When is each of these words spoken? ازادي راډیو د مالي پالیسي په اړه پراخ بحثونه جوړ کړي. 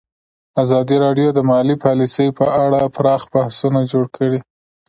ازادي 0.63 0.95
راډیو 1.05 1.29
د 1.33 1.39
مالي 1.49 1.75
پالیسي 1.83 2.27
په 2.37 2.45
اړه 2.63 2.81
پراخ 2.95 3.21
بحثونه 3.33 3.79
جوړ 3.91 4.05
کړي. 4.17 4.39